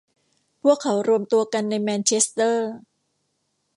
[0.61, 2.67] พวกเขารวมตัวกันในแมนเชสเตอร์